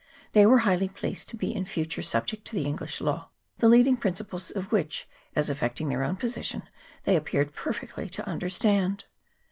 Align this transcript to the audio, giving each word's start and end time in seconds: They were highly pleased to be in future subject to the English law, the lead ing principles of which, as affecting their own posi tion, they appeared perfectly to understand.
They 0.31 0.47
were 0.47 0.57
highly 0.65 0.89
pleased 0.89 1.29
to 1.29 1.37
be 1.37 1.53
in 1.53 1.65
future 1.65 2.01
subject 2.01 2.43
to 2.45 2.55
the 2.55 2.65
English 2.65 3.01
law, 3.01 3.29
the 3.59 3.69
lead 3.69 3.85
ing 3.85 3.97
principles 3.97 4.49
of 4.49 4.71
which, 4.71 5.07
as 5.35 5.47
affecting 5.47 5.89
their 5.89 6.03
own 6.03 6.15
posi 6.17 6.43
tion, 6.43 6.63
they 7.03 7.15
appeared 7.15 7.53
perfectly 7.53 8.09
to 8.09 8.27
understand. 8.27 9.05